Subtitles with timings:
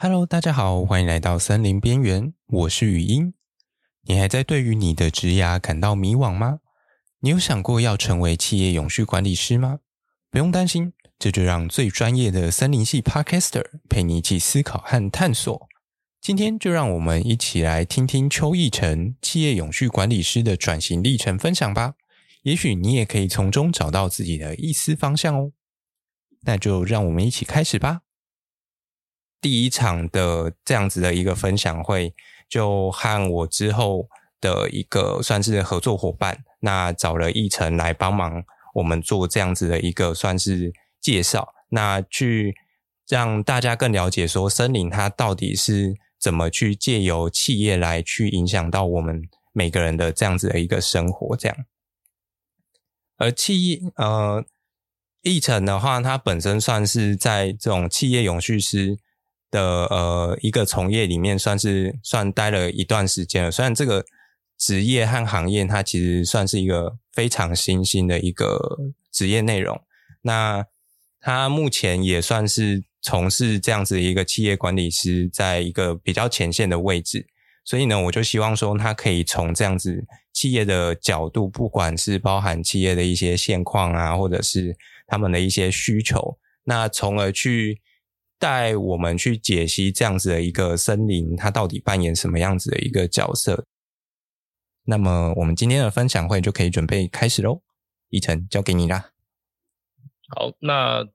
[0.00, 3.34] Hello，大家好，欢迎来到森林边缘，我是语音。
[4.02, 6.60] 你还在对于你的职涯感到迷惘吗？
[7.18, 9.80] 你有想过要成为企业永续管理师吗？
[10.30, 15.66] 不用担心，这就让最专业的森林系 Podcaster 陪你一起思考和探索。
[16.20, 21.94] 今天就让我们一起来听听邱奕辰企业永续管理师的转型历程分享吧。
[22.44, 25.50] 也许你也可以从中找到自己的一丝方向哦。
[26.42, 28.02] 那就让我们一起开始吧。
[29.40, 32.12] 第一场的这样子的一个分享会，
[32.48, 34.08] 就和我之后
[34.40, 38.42] 的一个算是合作伙伴，那找了奕辰来帮忙
[38.74, 42.56] 我们做这样子的一个算是介绍，那去
[43.08, 51.56] 让大家更了解说森林它到底是怎么去借由企业来去影响到我们每个人的这样子的一个生活，这样。
[53.16, 54.44] 而企业呃，
[55.22, 58.98] 奕辰的话，它本身算是在这种企业永续师。
[59.50, 64.04] 的呃一个从业里面算是算待了一段时间了，虽然这个
[64.58, 68.78] 职业和行业它其实算是一个非常新兴的一个
[69.10, 69.80] 职业内容，
[70.22, 70.66] 那
[71.20, 77.26] 他目前也算是从事这样子一个企业管理师，在一个比较前线的位置，
[77.64, 87.80] 所以呢，我就希望说他可以从这样子企业的角度，不管是包含企业的一些现况啊，或者是他们的一些需求，那从而去。
[88.38, 93.64] 带我们去解析这样子的一个森林，它到底扮演什么样子的一个角色？
[94.84, 97.60] 那么，我们今天的分享会就可以准备开始喽。
[98.08, 99.10] 一晨，交给你啦。
[100.28, 101.06] 好，那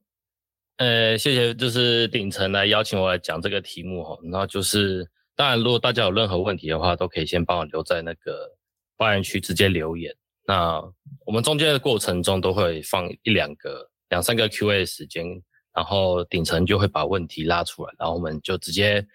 [0.77, 4.19] 呃，谢谢，就是鼎辰来邀请我来讲这个题目哈。
[4.23, 8.51] 那就是，当然，如果大家有任何问题的话，都可以先帮我留在那个
[8.97, 10.13] 发言区直接留言。
[10.45, 10.81] 那
[11.25, 15.25] 我们中间的过程中都会放一两个、两三个 Q&A 的时间。
[15.73, 19.05] 然后顶层就会把问题拉出来，然后我们就直接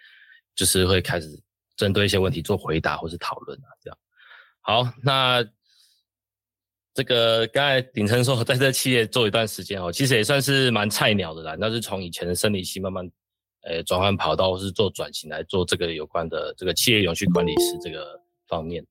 [0.55, 1.29] 就是会开始
[1.77, 3.99] 针对一些问题做回答或是讨论啊，这样。
[4.61, 5.45] 好，那
[6.95, 11.57] 这个刚才鼎辰说在这企业做一段时间哦，其实也算是蛮菜鸟的啦。
[11.59, 13.09] 那是从以前的生理系慢慢
[13.63, 18.85] 呃转换跑道或是做转型来做这个有关的这个企业永续管理师这个方面。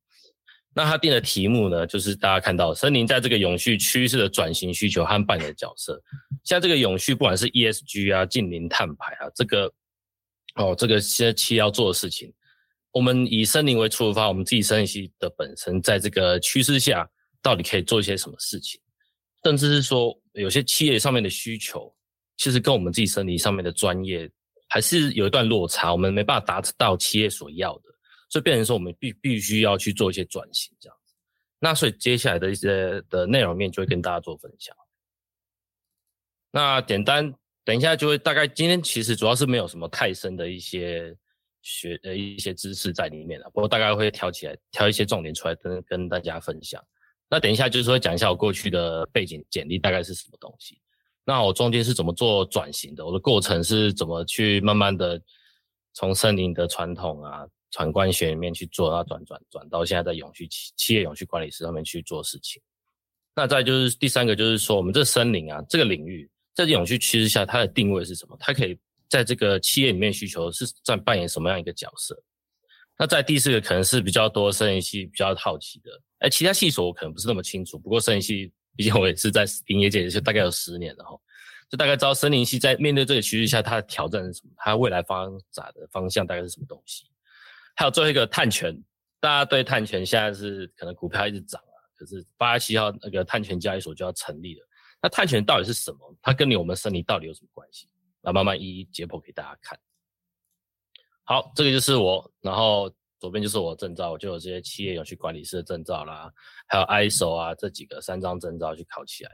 [0.77, 5.99] 那他定的题目呢，就是大家看到森林在这个永续趋势的转型需求和扮演的角色。
[6.43, 9.73] 像这个永续，不管是 ESG 啊、净零碳排啊，这个
[10.53, 12.31] 哦，这个现在企业要做的事情，
[12.91, 17.09] 我们以森林为出发，我们自己森林系的本身，在这个趋势下，
[17.41, 18.79] 到底可以做一些什么事情？
[19.43, 21.91] 甚至是说，有些企业上面的需求，
[22.37, 24.29] 其实跟我们自己森林上面的专业
[24.69, 27.81] 还是有一段落差，我们没办法达到企业所要的。
[28.29, 31.13] 所以变成说，我们必必须要去做一些转型，这样子。
[31.59, 34.75] 那所以接下来的一些的内容面就会跟大家做分享。
[36.51, 37.33] 那简单，
[37.63, 41.15] 等一下就会大概今天其实主要是没有什么太深的一些
[41.61, 46.83] 学呃一些知识在里面了，不过大概会挑起来挑一些重点出来跟跟大家分享。
[47.29, 50.79] 那等一下就是说讲一下我过去的背景简历大概是什么东西。
[51.25, 53.05] 那我中间是怎么做转型的？
[53.05, 55.21] 我的过程是怎么去慢慢的
[55.93, 57.45] 从森林的传统啊。
[57.77, 62.59] 传管学里面去做，然后转转转到现在在永续企企业永续管理师上面去做事情。
[63.35, 68.35] 那再就是第三个，就是说我们这森林啊这个领域，在永续趋势下，它的定位是什么？
[68.39, 68.75] 它可以
[69.07, 72.19] 在这个企业里面需求是在扮演什么样一个角色？
[72.97, 77.77] 那在第四个可能是比较多森林系比较好奇的，哎，其他系所我可能不是那么清楚。
[77.77, 81.15] 不过森林系毕竟我也是在林业界也是大概有十年了哈，
[81.69, 84.51] 就大概知道森林系在面对这个趋势下，它的挑战是什么？
[84.57, 87.05] 它未来发展的方向大概是什么东西？
[87.77, 88.75] 还有最后一个碳权，
[89.19, 94.67] 大家对碳权现在是可能股票一直涨啊，可是八月七号那个碳权交易所就要成立了。
[94.99, 96.17] 那碳权到底是什么？
[96.19, 97.87] 它跟你我们森林到底有什么关系？
[98.19, 99.79] 那慢慢一一解剖给大家看。
[101.23, 106.33] 好，这个就是我，然后左边就是我的证照，我就有这些企业永续管理师的证照啦，
[106.65, 109.31] 还有 ISO 啊这几个三张证照去考起来。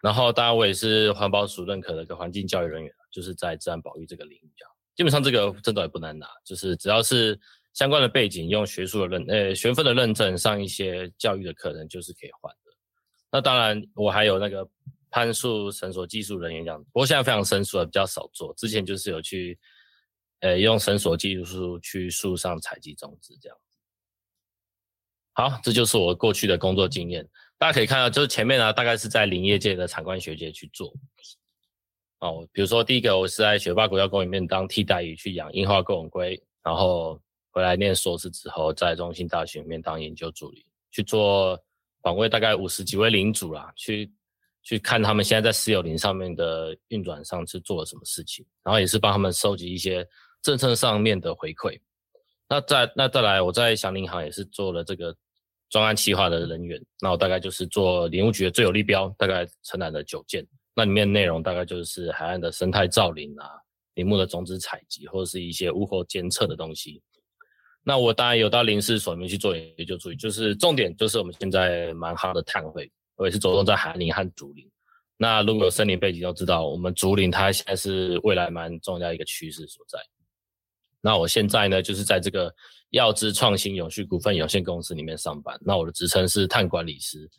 [0.00, 4.72] 然后当然我也是环保署认可的一个环境教育人员，就是在自然保育这个领域啊。
[4.94, 7.38] 基本上这个证照也不难拿，就是只要是。
[7.74, 12.72] 相关的背景，用学术的认，呃，学分的认证上一些教育的课程，就是可以换的。
[13.32, 14.66] 那当然，我还有那个
[15.10, 18.54] 攀树绳索技术人员这样子，不过现在非常生疏了，比较少做。
[18.54, 19.58] 之前就是有去，
[20.38, 23.58] 呃，用绳索技术去树上采集种子这样。
[25.32, 27.28] 好，这就是我过去的工作经验。
[27.58, 30.94] 大家可以看到，就是前面呢，大概是在林业界的产官学界去做。
[32.20, 37.20] 哦，比如说第一个，我是在雪霸国家公园里面当替代鱼去养樱花钩吻鲑，然后。
[37.54, 41.56] 回来念硕士之后，在中兴大学里面当研究助理，去做
[42.02, 44.12] 访问大概五十几位林主啦，去
[44.64, 50.04] 去看他们现在在私有林上面的运转上是做了什么事情，然后也是帮他们收集一些
[50.42, 51.80] 政策上面的回馈。
[52.48, 55.16] 那再那再来，我在祥林行也是做了这个
[55.70, 63.48] 专案企划的人员，那我大概就是做林务局的最有利标，大概承揽了九件，那里面内容大概就是海岸的生态造林啊，
[63.94, 67.00] 林木的种子采集或者是一些物候监测的东西。
[67.86, 74.66] 那我当然有到林试所里面去做研究助理，就是重点就是我们现在蛮好的碳汇，我也是着重在寒林和竹林。
[75.18, 79.98] 那如果有森林背景都知道，我们竹林它现在是未来蛮重要一个趋势所在。
[81.00, 82.52] 那我现在呢，就是在这个
[82.90, 85.54] 耀智创新永续股份有限公司里面上班。
[85.60, 87.30] 那我的职称是碳管理师。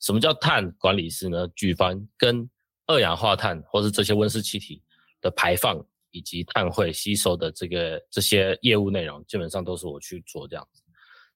[0.00, 1.48] 什么叫碳管理师呢？
[1.56, 2.46] 举凡跟
[2.86, 4.82] 二氧化碳或是这些温室气体
[5.22, 5.82] 的排放。
[6.14, 10.80] 以及碳汇吸收的这个这些业务内容，基本上都是我去做这样子。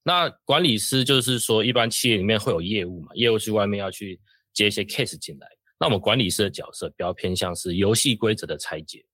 [0.04, 4.18] 那管理师就是说，一般企业里面会有业务嘛，业务是外面要去
[4.54, 5.48] 接一些 case 进来。
[5.80, 9.04] 那我们管理师的角色比较偏向是游戏规则的拆解，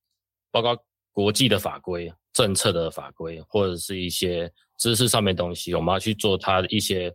[0.50, 0.78] 包括
[1.10, 7.10] 国际的法规、政策的法规，或者是一些知识上面东西，我们要去做它的一些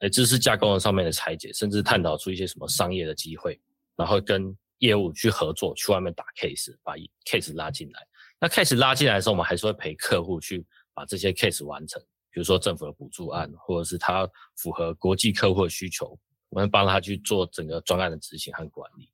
[0.00, 3.60] 呃知识架构上面的拆解，甚至探讨出一些什么商业的机会，
[3.96, 4.52] 然后跟。
[4.78, 6.94] 业务去合作，去外面打 case，把
[7.24, 8.06] case 拉进来。
[8.40, 10.64] 那 case 拉进来的时候，我们还是会陪客户去
[10.94, 12.00] 把这些 case 完成。
[12.30, 16.16] 比如说政府的补助案，或者是他符合国际客户的需求，
[16.50, 19.10] 我们帮他去做整个专案的执行和管理。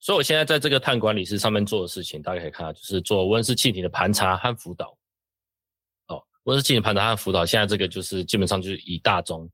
[0.00, 4.96] 所以我现在在这个碳管理师上面做的事情，大家可以看到，就是做温室气体的盘查和辅导。
[6.06, 9.50] 哦，温室气体盘查和辅导，现在这个就是基本上就是以大宗。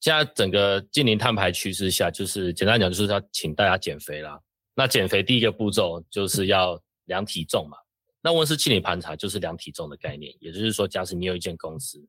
[0.00, 4.38] 现在整个近零碳排趋势下，就是简单讲，就是要请大家减肥啦。
[4.80, 7.76] 那减肥第一个步骤就是要量体重嘛。
[8.22, 12.02] 那温室气体盘查就是量体重的概念，也就是说，假使你有一间公司，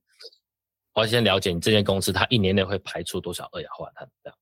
[0.93, 4.39] 我要先了解你这间公司它一年内会排出多少二氧化碳这样。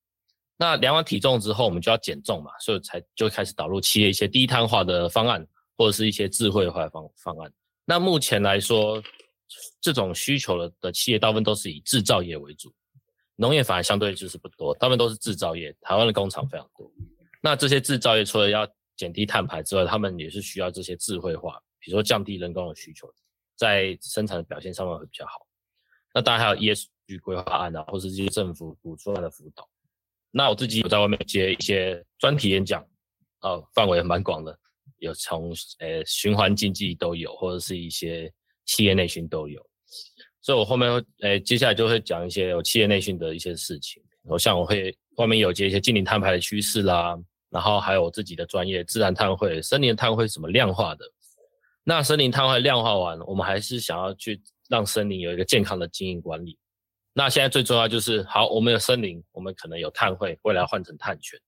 [0.58, 5.44] 那量完体重之后，我们就要减重嘛，所以才就开始导入企业一些低碳化的方案，
[5.76, 7.52] 或者是一些智慧化的方方案。
[7.84, 9.02] 那目前来说，
[9.82, 12.72] 这种需求的的企业大部分都是以制造业为主，
[13.38, 15.76] 农业反而相对就是不多，大部分都是制造业。
[15.82, 16.92] 台湾的工厂非常多。
[17.42, 23.10] 那这些制造业除了要减低碳排之外，他们也是需要这些智慧化，比如说降低人工的需求，
[23.56, 25.48] 在生产的表现上面会比较好。
[26.14, 29.70] 那当然还有 ESG 规划案啊，或是这些政府补助案的辅导。
[30.32, 32.86] 那我自己有在外面接一些专题演讲，
[33.42, 34.60] 哦，范围蛮广的，
[34.98, 38.32] 有从呃循环经济都有，或者是一些
[38.66, 39.66] 企业内训都有。
[40.42, 44.04] 所以我后面会诶接下来就会讲一些有企业内训的一些事情。
[44.30, 47.18] 我像我会外面有接一些近零碳排的趋势啦。
[47.50, 51.04] 然后还有我自己的专业，自然碳汇、森林碳汇是怎么量化的？
[51.84, 54.40] 那森林碳汇量化完，我们还是想要去
[54.70, 56.60] 让森林有一个健康的经营管理。
[57.12, 61.40] 那现在最重要就是，好，我们有森林，我们可能有碳汇，未来换成碳权，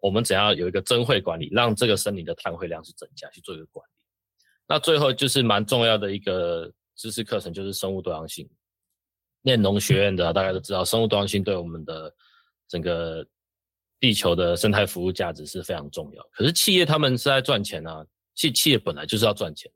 [0.00, 3.90] 我们怎样有一个增汇管理，让这个森林的碳汇量是增加，去做一个管理。
[4.68, 8.48] 那最后就是蛮重要的一个知识课程，就是生物多样性。
[9.42, 12.14] 念农学院的大家都知道，生物多样性对我们的
[12.68, 13.26] 整个。
[14.02, 18.02] 地球的生态服务价值是非常重要，可是企业他们是在赚钱啊，
[18.34, 19.70] 企企业本来就是要赚钱，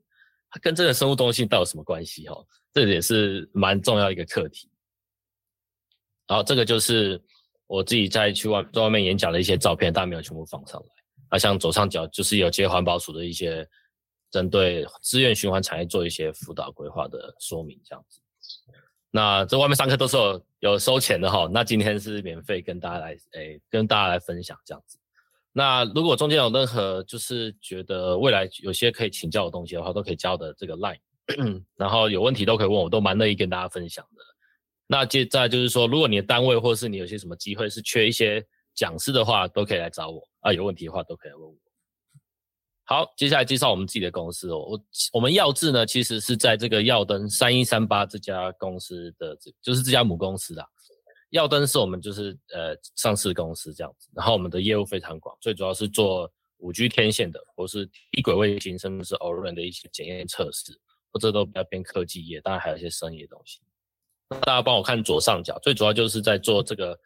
[0.49, 2.27] 它跟这个生物多样性到底有什么关系？
[2.27, 2.35] 哈，
[2.73, 4.67] 这也是蛮重要一个课题。
[6.25, 7.23] 然后这个就是
[7.67, 10.87] 我自己在去外在外面演讲的一些照片，但没有全部放上来。
[11.29, 13.63] 啊，像左上角就是有接环保署的一些
[14.31, 18.19] 针对资源循环产业做一些辅导规划的说明，这样子。
[19.15, 24.97] 那这外面上课都是有有收钱的哈，那今天是免费跟大家来诶、跟大家来分享这样子。
[25.53, 30.99] 那如果中间有任何就是觉得未来有些可以请教的东西的话，都可以加我的这个 line，
[31.77, 34.21] 然后有问题都可以问我，都蛮乐意跟大家分享的。
[34.85, 41.55] 那接再就是说，如果你的单位或是你有些什么机会是缺一些讲师的话，都可以来找我啊，有问题的话都可以来问我。
[42.87, 44.59] 好，接下来介绍我们自己的公司哦。
[44.59, 44.81] 我
[45.13, 50.67] 我们耀智呢，其实是在这个耀登三一三八这家公司的，就是这家母公司啊。
[51.31, 60.71] 耀登是我们就是呃上市公司这样子，然后我们的业务非常广，最主要是做五 G 天线的，或是低轨卫星，甚至是 O-RAN 的一些检验测试，
[61.11, 63.59] 或者都比较偏科技业，当然还有一些生意的东西。
[64.29, 66.97] 那大家帮我看左上角，最主要就是在做这个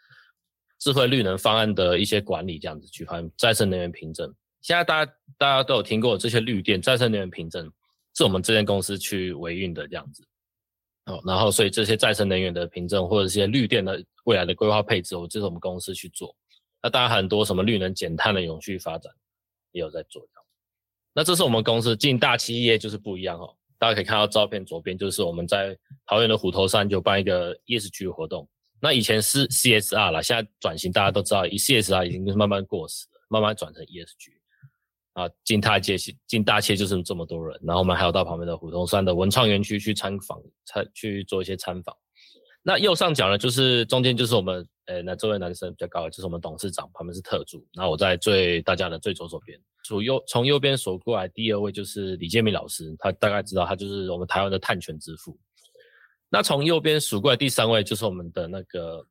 [0.78, 4.32] 智慧绿能方案的一些管理，这样子去看再生能源凭证。
[4.62, 7.72] 现在大家大家都有听过这些绿电再生能源凭证，
[8.16, 10.24] 是我们这间公司去维运的这样子。
[11.06, 16.36] 哦，然后所以这些再生能源的凭证或者这些绿电的未来的规划配置，我这是我们公司去做。
[16.82, 19.12] 那当然很多什么绿能减碳的永续发展
[19.72, 20.28] 也有在做。
[21.14, 23.56] 那这是我们公司进大企业就是不一样哦。
[23.78, 28.48] 大家可以看到照片左边就是我们在桃园的虎头山就办一个 ESG 活动。
[28.80, 34.39] 那以前是 CSR 啦，现在转型大家都知道，以 CSR 已经是慢慢过时了，慢慢转成 ESG。
[35.20, 35.98] 啊，进大街
[36.28, 41.94] 进大街就是这么多人，然后我们还有到旁边的虎头山的文创园区去参访，参去做一些参访。
[42.64, 47.66] 那右上角呢，就是中间就是我们，呃，那这位男生比较高，就是我们董事长，旁边是特助。
[47.74, 55.38] 那我在最大家的最左手边，从右从右边数过来，第二位就是李建明老师，他大概知道他就是我们台湾的碳权之父。
[56.30, 59.06] 那从右边数过来第三位就是我们的那个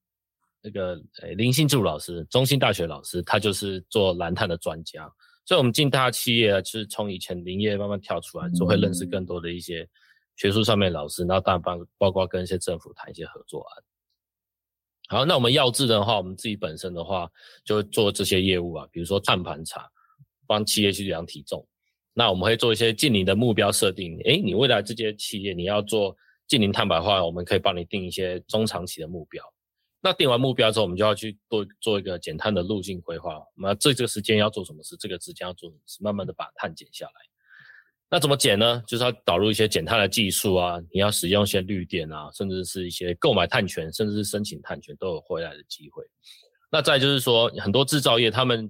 [0.62, 5.10] 那个呃林信柱老师，中兴大学老师，他就是做蓝碳的专家。
[5.48, 9.88] 所以我们进大企业啊，就是从以前林业慢慢跳出来，就会认识更多的一些。
[10.36, 13.82] 学术上面老师，然后当然包包括跟一些政府谈一些合作案。
[15.08, 17.28] 好，那我们药制的话，我们自己本身的话，
[17.64, 19.90] 就做这些业务啊，比如说碳盘查，
[20.46, 21.66] 帮企业去量体重。
[22.12, 24.16] 那我们会做一些近零的目标设定。
[24.26, 26.14] 诶，你未来这些企业你要做
[26.46, 29.42] 近零碳排的话，我们可以帮你定一些中长期的目标。
[30.00, 33.42] 那定完目标之后，我们就要去做做一个减碳的路径规划。
[33.56, 37.12] 那这这个时间要做什么事，这个时间要做什么事，慢慢的把碳减下来。
[38.10, 38.82] 那怎么减呢？
[38.86, 46.04] 就是要导入一些减碳的技术啊，你要使用一些绿电啊，甚至是一些购买碳权，甚至是申请碳权都有回来的机会。
[46.70, 48.66] 那再就是说，很多制造业他们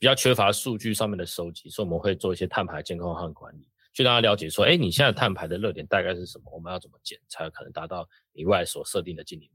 [0.00, 6.50] 比较缺乏数据上面的收集，所以我们会做一些碳排监控和管理，去让他了解说，哎，你现在碳排的热点大概是什么？
[6.52, 9.48] 我们要怎么减，才有可能达到你未来所设定的净零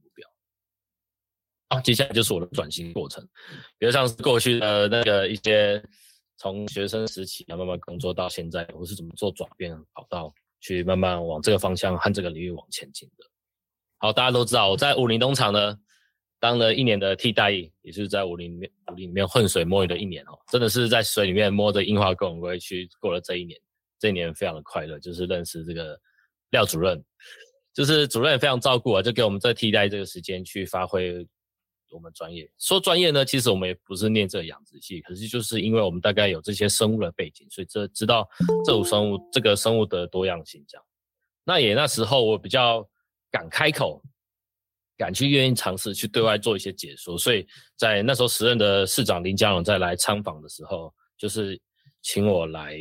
[1.74, 3.24] 好，接下来就是我的转型过程，
[3.80, 5.84] 比如像是过去的那个一些。
[6.36, 13.24] 从学生时期啊，慢慢工作到现在，我是怎么做转变跑道，去慢慢往这个方向和这个领域往前进的。
[14.00, 15.78] 好，大家都知道我在武林农场呢，
[16.42, 23.58] 当了一年的替代役，也是在武林里面武陵里面混水摸鱼的一年哦，真的是在水里面摸着樱花钩鲑去过了这一年，
[23.98, 25.98] 这一年非常的快乐，就是认识这个
[26.50, 27.02] 廖主任，
[27.74, 31.26] 就是主任也非常照顾啊，就给我们这替代这个时间去发挥。
[31.94, 38.28] 我们专业说专业呢，其实我们也不是念这个养殖系，可是就是因为我们大概有这些生物的背景，所以这知道
[38.66, 40.86] 这种生物这个生物的多样性这样。
[41.44, 42.88] 那也那时候我比较
[43.30, 44.02] 敢开口，
[44.98, 47.46] 敢去愿意尝试去对外做一些解说，所以
[47.78, 51.60] 在那时候时任的市长林佳龙在来参访的时候，就是
[52.02, 52.78] 请我来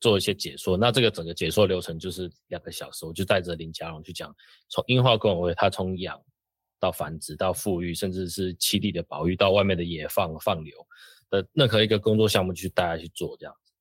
[0.00, 0.76] 做一些解说。
[0.76, 4.34] 那这个整个解说流程就是两个小时，我就带着林佳荣去讲，
[4.68, 6.20] 从樱花钩鲑，他从养。
[6.82, 10.74] 到繁殖，到富裕，甚至是栖地的保育，到外面的野放放流
[11.30, 13.72] 的任何一个工作项目去带他去做这样子。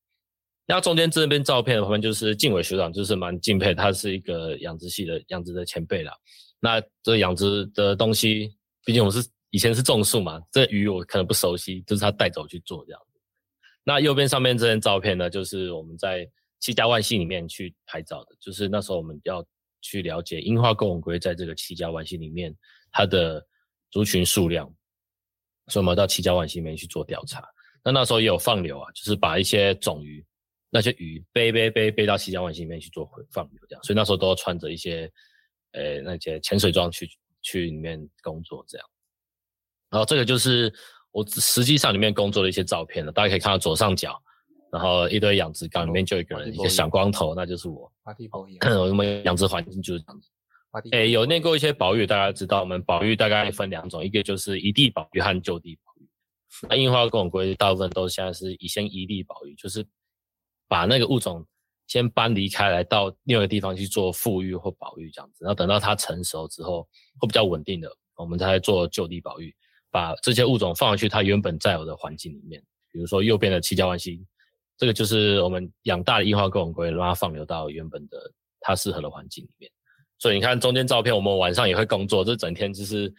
[0.68, 6.14] 那中间这边照片的话，就是晋伟学长，就是蛮敬佩，他是一个养殖系的养殖的前辈啦。
[6.60, 8.56] 那这养殖的东西，
[8.86, 13.20] 毕竟我是以前是种树嘛，这鱼我可能不熟悉，就是他带走去做这样子。
[13.84, 16.30] 那右边上面这张照片呢，就是我们在
[16.60, 19.44] 七家湾溪里面去拍照的，就是那时候我们要
[19.82, 22.56] 去了解樱花钩鲑在这个七家湾溪里面。
[22.92, 23.46] 它的
[23.90, 24.66] 族群数量，
[25.68, 27.48] 所以我们到七家湾溪里面去做调查。
[27.84, 30.24] 那那时候也有放流啊，就是把一些种鱼，
[30.70, 33.84] 那些鱼背背背背到七家湾溪里面去做放流，这样。
[33.84, 35.12] 所以那时候都要穿着一些，
[35.72, 37.10] 呃，那些潜水装去
[37.42, 38.88] 去里面工作这样。
[39.90, 40.74] 然后这个就是
[41.12, 44.22] 我实际上里面工作的一些照片了，大家可以看到左上角，
[44.72, 47.92] 然后一堆养殖缸里面就有一个人，一个小光头，那就是我。
[48.90, 50.30] 我们养殖环境就是这样子。
[50.92, 56.10] 诶、欸，有念过一些保育，大家知道我们保育大概分两种，一个就是一地保育和就地保育。
[56.70, 59.86] 那樱花钩鲑大部分都现在是以先一地保育，就是
[60.68, 61.46] 把那个物种
[61.88, 66.88] 先搬离开来到另外一个地方去做复育或保育这样子，然后等到它成熟之后
[67.20, 69.54] 会比较稳定的，我们才做就地保育，
[69.90, 72.64] 把这些物种放回去它原本在有的环境里面。
[72.94, 74.26] 比如说右边的七家湾溪，
[74.78, 79.70] 这个就是我们养大的樱花钩鲑，让它放流到原本的它适合的环境里面。
[80.22, 83.12] 所以你看中间照片，我们晚上也会工作，这整天就是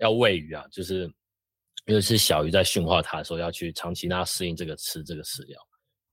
[0.00, 1.04] 要喂鱼啊，就是
[1.86, 5.56] 因为是小鱼在驯化它的时候，要去长期让它适应这个吃这个饲料。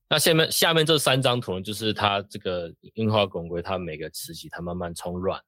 [0.07, 5.43] 那下面下面这三张图呢，就是它这个樱花钩鲑，它每个时期它慢慢从卵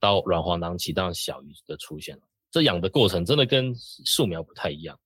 [0.00, 2.18] 到卵黄囊期，到小鱼的出现。
[2.50, 4.98] 这养的过程真的跟素描不太一样。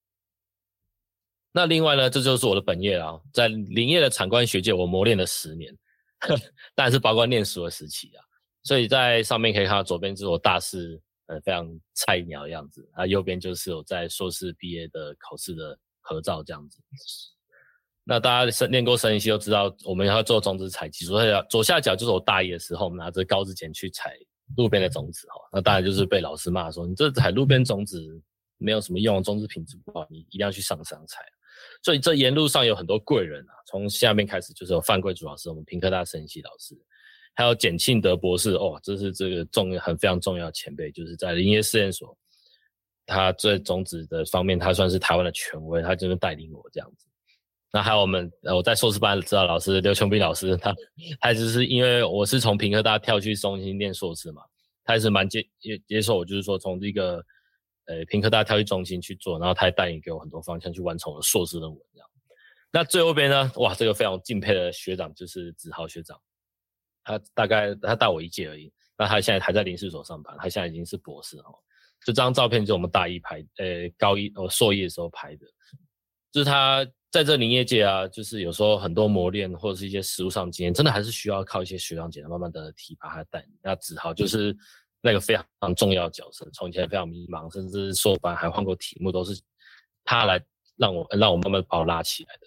[1.51, 5.77] 那另外呢，这就是我的本业啊，在林业的产官学界，我磨练了十年，
[6.77, 8.26] 当然是包括念书的时期啊。
[8.67, 16.81] 所以在上面可以看到，左边就是我大四，呃，非常菜鸟的样子，啊，右边就是我在硕士毕业的考试的合照这样子。
[18.03, 24.17] 那大家是念过森林系都知道，我们要做种子采集，所以左下角就是我大一的时候，我们拿着高子碱去采
[24.57, 28.03] 路边的种子哈，那当然就是被老师骂说，你这采路边种子
[28.59, 31.21] 没有什么用，种子品质不好，你一定要去上山采。
[31.85, 36.77] 所以这沿路上有很多贵人啊，从下面开始就是有范贵竹老师，我们屏科大森林系老师。
[37.37, 42.17] 还有简庆德博士哦，这是这个重要很非常重要的前辈，就是在林业试验所，
[43.05, 47.07] 他在种子的方面，他算是台湾的权威，他就是带领我这样子。
[47.71, 50.75] 那还有我们呃我在硕士班的指导老师刘琼斌老师，他
[51.21, 54.41] 他就是因为我是从平科大跳去中心念硕士嘛，
[54.83, 57.23] 他也是蛮接接接受我，就是说从这个
[57.85, 62.09] 呃屏科大跳去中心去做，然后他也带领给我很多方向去完成我的硕士论文这样。
[62.73, 66.19] 那最后边呢，哇，这个非常敬佩的学长就是子豪学长，
[67.07, 71.55] 他大概他大我一届而已，那他现在还在林试所上班，他现在已经是博士哦。
[72.01, 75.47] 这张照片，就我们大一拍，呃，高一哦，硕一的时候拍的，
[76.33, 83.51] 就是他在这林业界啊，就是有时候很多磨练或者是一些实务上经验，真的还是需要靠一些学长姐慢慢的提拔他带领。
[83.63, 84.55] 那子豪就是
[85.01, 89.41] 那个非常重要的角色，从前非常迷茫，甚至硕班还换过题目，都是
[90.05, 90.45] 他来
[90.77, 92.47] 让我让我慢慢把我拉起来的。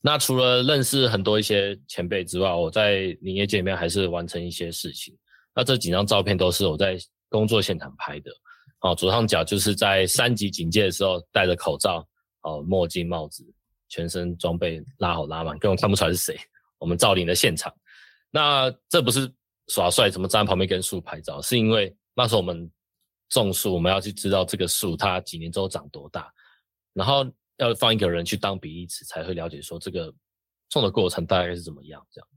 [0.00, 5.16] 那除了认识很多一些前辈之外，我在林业界里面还是完成一些事情。
[5.54, 6.98] 那这几张照片都是我在。
[7.30, 8.30] 工作现场拍的，
[8.80, 12.02] 哦，左上角就是在三级警戒的时候戴着口罩，
[12.40, 13.44] 哦，墨镜、帽子，
[13.90, 16.34] 全身装备拉好拉满，根本看不出来是谁。
[16.78, 17.70] 我们造林的现场，
[18.30, 19.30] 那这不是
[19.66, 21.38] 耍帅，怎么站在旁边跟树拍照？
[21.42, 22.66] 是因为那时候我们
[23.28, 26.32] 种树，我们要去知道这个树它几年之后长多大，
[26.94, 30.12] 然后要放一个人去当比例尺，才会了解说这个
[30.70, 32.28] 种的过程大概是怎么样，这样。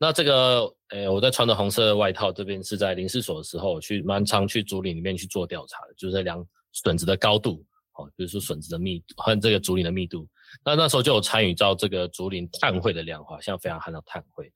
[0.00, 7.64] 那这个，诶、我在穿的红色的外套，这边是在林试所的时候，去蛮常去竹林里面去做调查的，就是在量笋子的高度，
[7.94, 10.28] 哦，比如说笋子的密度和这个竹林的密度。
[10.64, 14.50] 那那时候就有参与到这个竹林碳汇的量化，像非常看到碳汇。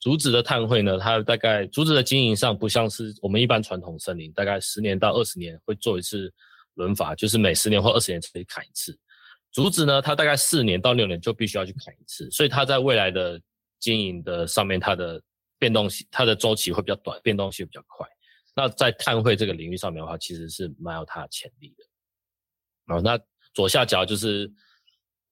[0.00, 6.28] 竹子的碳汇呢，它大概竹子的经营上不像是我们一般传统森林，大概十年到二十年会做一次
[6.74, 8.98] 轮伐，就是每十年或二十年才可以砍一次。
[9.52, 13.40] 竹子呢，它大概四年到六年就必须要去砍一次，所以它在未来的。
[13.80, 15.22] 经营的上面，它的
[15.56, 18.04] 变动性，它的周期会比较短，变动性比较快。
[18.56, 21.84] 那在碳汇这个领域上面的话，其实是蛮有它的潜力的。
[22.92, 23.16] 好，那
[23.54, 24.52] 左下角就是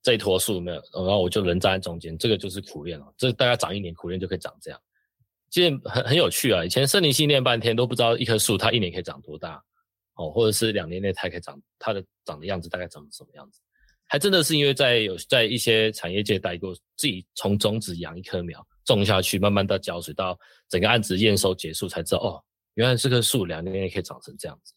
[0.01, 4.81] 这一坨树没有，然后我就人站在中间，这个就是苦练哦，这大概长一年苦练就可以长这样。
[5.51, 9.61] 其实很很有趣啊，以前森林系练半天都不知道一棵树它一年可以长多大
[10.15, 13.61] 哦，或者是两年内它可以长它的长的样子大概长什么样子。
[14.09, 20.39] 还真的是因为在有在一些产业界待过，自己从种子养一棵苗种下去，慢慢到浇水，到
[20.69, 22.43] 整个案子验收结束，才知道哦，
[22.75, 24.73] 原来这棵树两年也可以长成这样子。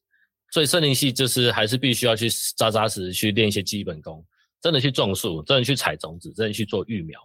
[0.52, 4.26] 所以森林系就是还是必须要去扎扎实实去练一些基本功，
[4.62, 7.20] 真的去种树，真的去采种子，真的去做育苗，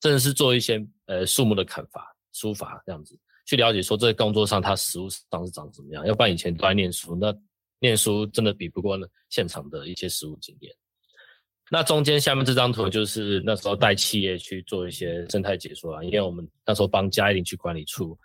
[0.00, 6.06] 真的是做一些呃树木的砍伐、疏伐这样子，去了解说这工作上它实务上是长怎么样。
[6.06, 7.34] 要不然以前都在念书，那
[7.80, 8.98] 念书真的比不过
[9.30, 10.70] 现场的一些实物经验。
[11.70, 18.18] 那中间下面这张图就是那时候带企业去做一些生态解说啊，因为我们那时候帮嘉义林区管理处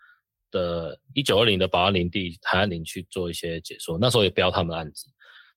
[0.49, 5.07] 的一九二零的保安林地海岸林去做一些解说，那时候也标他们的案子。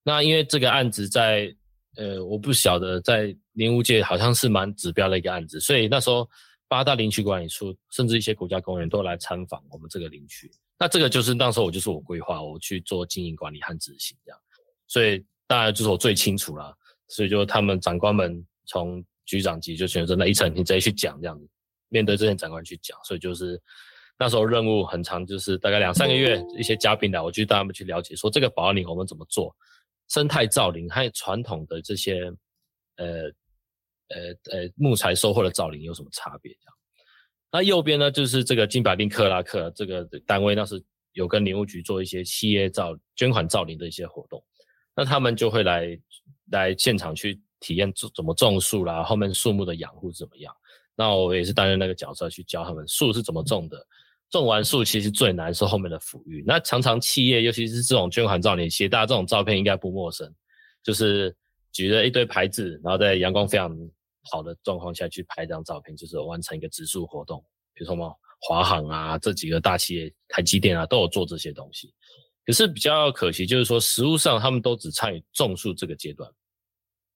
[0.03, 1.55] 那因为这个案子在
[1.97, 6.29] 呃我不晓得在林务界好像是蛮指标的一个案子，所以那时候
[6.67, 10.51] 八大林区管理处甚至一些国家公园都来参访我们这个林区。
[10.79, 14.41] 那这个就是那时候我就是我规划我去做经营管理和执行这样，
[14.89, 16.77] 所以当然就是我最清楚了。
[17.09, 21.49] 所以就他们长官们从局长级就选择那一层，你直接去讲这样子，
[21.89, 22.99] 面对这些长官去讲。
[23.05, 23.61] 所以就是
[24.19, 29.55] 那时候任务很长，就是大概两三个月，一些嘉宾来，我去带他们去了解，说这个保安林我们怎么做，
[30.09, 32.33] 生态造林还有传统的这些
[32.97, 33.25] 呃
[34.09, 36.53] 呃呃木材收获的造林有什么差别？
[36.53, 36.75] 这样。
[37.53, 44.43] 那右边呢，就是这个金百利克拉克这个单位，那是有跟林务局做一些企业造捐款造林的一些活动。
[44.95, 45.99] 那他们就会来
[46.51, 50.55] 来现场去体验怎么种树啦，后面树木的养护怎么样？
[50.95, 53.87] 那我也是担任那个角色去教他们树是怎么种的。
[54.29, 56.43] 种完树其实最难是后面的抚育。
[56.47, 60.29] 那常常企业尤其是这种捐款造林，其实大家这种照片应该不陌生，
[60.83, 61.33] 就是
[61.71, 63.71] 举着一堆牌子，然后在阳光非常
[64.31, 67.39] 好的状况下去拍一张照片，就是完成一个植树活动。
[67.73, 71.93] 比如说什么华航啊，这几个大企业，台积电啊，都有做这些东西。
[72.47, 76.31] 可是比较可惜，就是说实物上他们都只参与种树这个阶段，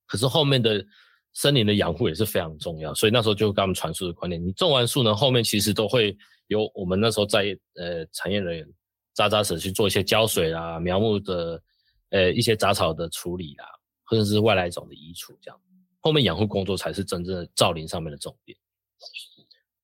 [0.07, 0.85] 可是后面的
[1.33, 6.17] 森林的养护也是非常重要，所以那时候就跟他们传输的观念，你种完树呢，后面其实都会
[6.49, 8.69] 有我们那时候在呃产业人员
[9.15, 11.63] 扎扎实实去做一些浇水啦、苗木的
[12.11, 13.65] 呃一些杂草的处理啦，
[14.03, 15.61] 或者是外来种的移除，这样
[16.01, 18.59] 后面养护工作才是真正的造林上面的重点。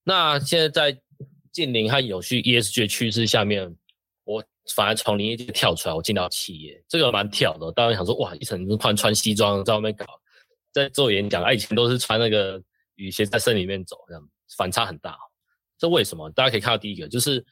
[0.02, 1.00] 那现在在
[1.52, 3.76] 近零和有序 ESG 趋势下面，
[4.74, 7.70] 反而从林业界跳出来，我进到企业，这个蛮跳的。
[7.72, 10.04] 当然想说，哇，一层突然穿西装在外面搞，
[10.72, 12.60] 在做演讲，以前都是穿那个
[12.96, 15.16] 雨鞋在森林里面走，这样反差很大。
[15.78, 16.28] 这为什么？
[16.30, 17.44] 大家可以看到第一个，就是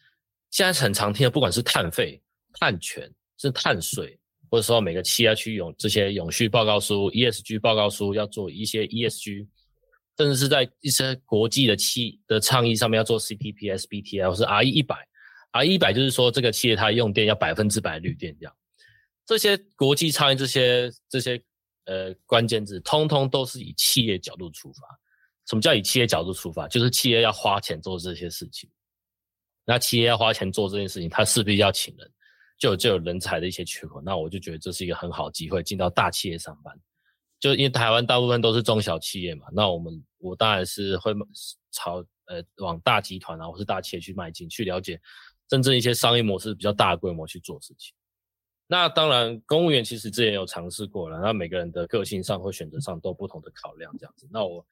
[0.51, 2.21] 现在很常听的，不管是碳费、
[2.59, 4.19] 碳权、是碳税，
[4.51, 9.47] 或者说每个企业去永这些永续报告书、ESG 报告书要做一些 ESG，
[10.17, 14.97] 甚至是在一些国际的企的倡议上面要做 CDP、SBTi 或是 RE 一百
[15.55, 18.55] 而一百就是说这个企业它用电要百分之百绿电这样。
[19.25, 21.41] 这些国际倡议这些这些
[21.87, 24.81] 呃关键字，通通都是以企业角度出发。
[25.47, 26.67] 什么叫以企业角度出发？
[26.67, 28.69] 就是企业要花钱做这些事情。
[29.65, 32.11] 那企业要花钱做这件事情，他势必要请人。
[32.59, 36.75] 就有就有人才的一些缺口，那我就觉得这是一个很好机会，进到大企业上班。
[37.41, 41.13] 就因为台湾大部分都是中小企业嘛，那我们我当然是会
[41.73, 44.99] 朝呃往大集团啊或是大企业去迈进，去了解
[45.49, 47.95] 真正一些商业模式比较大规模去做事情。
[48.67, 54.29] 那当然，公务员其实之前有尝试过了，那每个人的个性上或选择上都不同的考量这样子。
[54.33, 54.67] 那我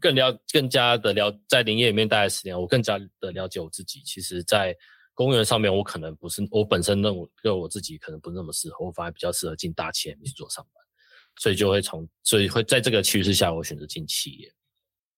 [0.00, 4.76] 更了更加的了在林业里面待了十年，我更加的了解我自己，其实在。
[5.18, 10.84] 公务员上面，我可能不是我本身认为，就我自己可能不那么适合，我反而比较适合进大企业去做上班，
[11.38, 14.52] 所以就会从，所以会在这个趋势下，我选择进企业。